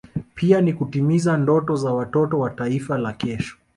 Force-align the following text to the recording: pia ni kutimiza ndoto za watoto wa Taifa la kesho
pia 0.35 0.61
ni 0.61 0.73
kutimiza 0.73 1.37
ndoto 1.37 1.75
za 1.75 1.93
watoto 1.93 2.39
wa 2.39 2.49
Taifa 2.49 2.97
la 2.97 3.13
kesho 3.13 3.57